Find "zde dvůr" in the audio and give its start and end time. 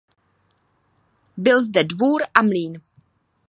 1.65-2.21